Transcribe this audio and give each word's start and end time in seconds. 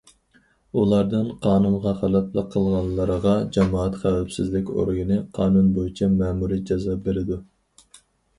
ئۇلاردىن 0.79 1.27
قانۇنغا 1.43 1.93
خىلاپلىق 1.99 2.47
قىلغانلىرىغا 2.55 3.35
جامائەت 3.59 3.99
خەۋپسىزلىك 4.05 4.73
ئورگىنى 4.79 5.19
قانۇن 5.37 5.71
بويىچە 5.77 6.11
مەمۇرىي 6.17 6.65
جازا 6.73 6.99
بېرىدۇ. 7.07 7.41